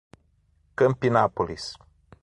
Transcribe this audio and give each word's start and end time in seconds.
Campinápolis 0.79 1.77